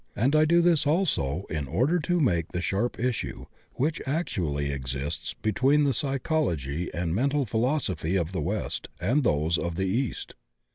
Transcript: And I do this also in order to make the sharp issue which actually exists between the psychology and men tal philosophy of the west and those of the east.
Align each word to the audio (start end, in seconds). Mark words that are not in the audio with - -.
And 0.15 0.35
I 0.35 0.45
do 0.45 0.63
this 0.63 0.87
also 0.87 1.45
in 1.47 1.67
order 1.67 1.99
to 1.99 2.19
make 2.19 2.53
the 2.53 2.59
sharp 2.63 2.97
issue 2.97 3.45
which 3.75 4.01
actually 4.07 4.71
exists 4.71 5.35
between 5.43 5.83
the 5.83 5.93
psychology 5.93 6.91
and 6.91 7.13
men 7.13 7.29
tal 7.29 7.45
philosophy 7.45 8.15
of 8.15 8.31
the 8.31 8.41
west 8.41 8.87
and 8.99 9.23
those 9.23 9.59
of 9.59 9.75
the 9.75 9.85
east. 9.85 10.33